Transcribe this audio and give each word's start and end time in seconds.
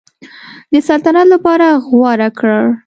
د 0.71 0.73
سلطنت 0.87 1.27
لپاره 1.33 1.67
غوره 1.87 2.29
کړ. 2.39 2.49